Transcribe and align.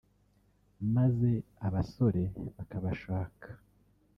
maze 0.95 1.31
abasore 1.67 2.21
bakabashaka 2.55 3.47